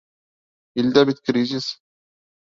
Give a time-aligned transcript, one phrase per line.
[0.83, 1.67] Илдә бит кризис...